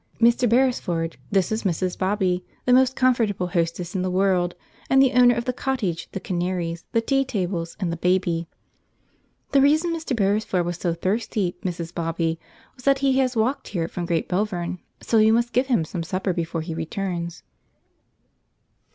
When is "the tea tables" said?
6.91-7.77